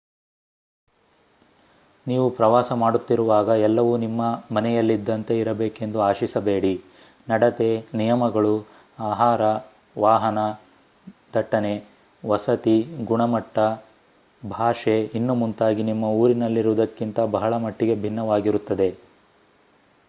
[2.07, 4.21] ನೀವು ಪ್ರವಾಸ ಮಾಡುತ್ತಿರುವಾಗ ಎಲ್ಲವೂ ನಿಮ್ಮ
[4.51, 6.73] ಮನೆಯಲ್ಲಿದ್ದಂತೆ ಇರಬೇಕೆಂದು ಆಶಿಸಬೇಡಿ
[7.27, 7.69] ನಡತೆ
[7.95, 8.55] ನಿಯಮಗಳು
[8.99, 9.41] ಆಹಾರ
[9.95, 10.39] ವಾಹನ
[11.35, 11.73] ದಟ್ಟಣೆ
[12.23, 12.77] ವಸತಿ
[13.05, 13.59] ಗುಣಮಟ್ತ
[14.41, 18.89] ಭಾಷೆ ಇನ್ನೂ ಮುಂತಾಗಿ ನಿಮ್ಮ ಊರಿನಲ್ಲಿರುವುದಕ್ಕಿಂತ ಬಹಳ ಮಟ್ಟಿಗೆ ಭಿನ್ನವಾಗಿರುತ್ತದೆ